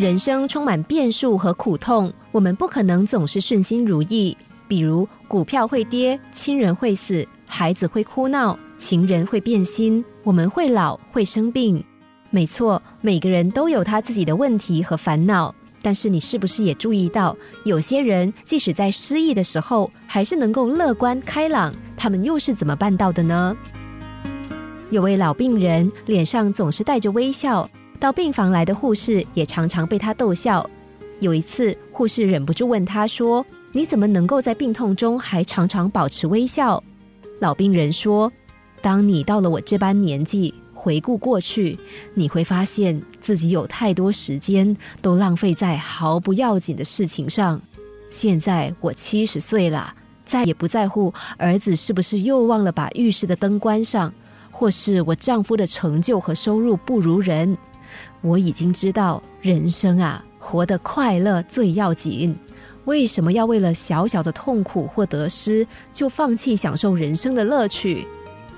[0.00, 4.34] 人生充满变数和苦痛，我们不可能总是顺心如意。
[4.66, 11.84] 比如股票会跌，亲人会死，孩子会哭闹，情人会变心，我们会老，会生病。
[12.30, 15.54] 没错，每个人都有他自己的问题和烦恼。
[15.82, 17.36] 但是你是不是也注意到，
[17.66, 21.74] 有些人即使在失意的时候，还是能够乐观开朗？
[21.94, 23.54] 他们又是怎么办到的呢？
[24.88, 27.68] 有位老病人脸上总是带着微笑。
[28.00, 30.68] 到病房来的护士也常常被他逗笑。
[31.20, 36.82] 有一次，护士忍不住问他说：“你怎么能够在病痛中还常常保持微笑？”
[37.40, 38.32] 老病人说
[38.80, 41.78] ：“当你到了我这般年纪，回顾过去，
[42.14, 47.60] 你会发现自己有太多时间都浪费在毫不要紧的事情上。
[48.08, 49.92] 现在我七十岁了，
[50.24, 54.12] 再也不在乎儿子是不是又忘了把浴室的灯关上，
[54.50, 57.58] 或是我丈夫的成就和收入不如人。”
[58.20, 62.36] 我已经知道，人生啊，活得快乐最要紧。
[62.86, 68.06] 为什么要为了小小的痛苦或得失，就放弃享受人生的乐趣？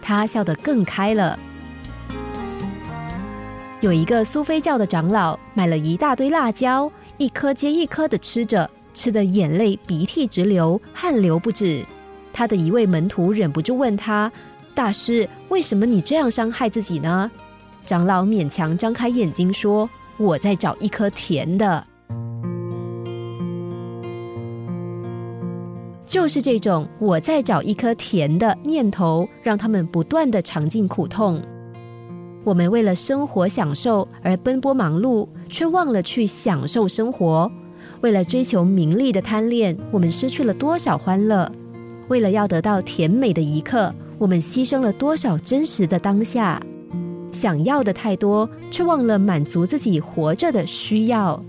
[0.00, 1.38] 他笑得更开了。
[3.80, 11.84] 有一个苏菲教的长老买了一大堆辣椒，一颗接一颗的吃着，吃的眼泪鼻涕直流，汗流不止。
[12.32, 14.32] 他的一位门徒忍不住问他
[14.74, 17.30] ：“大师，为什么你这样伤害自己呢？”
[17.86, 21.86] 长老勉强张开眼睛说：“我在找一颗甜的。”
[26.04, 31.40] 就是这种“我在找一颗甜的”念头，让他们不断的尝尽苦痛。
[32.42, 37.50] 我们为了生活享受而奔波忙碌，却忘了去享受生活；
[38.00, 41.48] 为了追求名利的贪恋，我们失去了多少欢乐；
[42.08, 46.60] 为了要得到甜美的一刻，我们牺牲了多少真实的当下。
[47.36, 51.40] 想要的太多，却忘了满足自己活着的需要。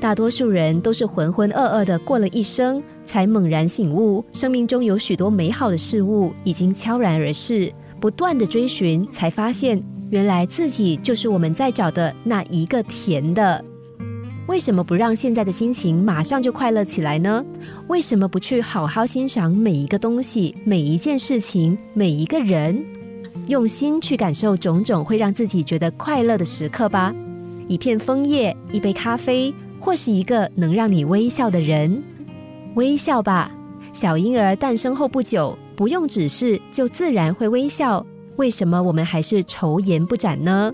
[0.00, 7.72] 大多数人都是浑浑噩噩的过了一生，才猛然醒悟，生命中有许多美好的事物已经悄然而逝。
[8.00, 13.64] 不断的追寻，才发现原来自己就是我们在找的那一个甜的。
[14.46, 17.42] 为什么不让现在的心情马上就快乐起来呢？
[17.88, 22.84] 为什么不去好好欣赏每一个东西、每一件事情、每一个人？
[23.46, 27.14] 用心去感受种种会让自己觉得快乐的时刻吧，
[27.68, 32.02] 一片枫叶，一杯咖啡，或是一个能让你微笑的人。
[32.74, 33.50] 微笑吧，
[33.92, 38.04] 小婴儿诞生后不久，不用指示就自然会微笑。
[38.36, 40.72] 为什么我们还是愁颜不展呢？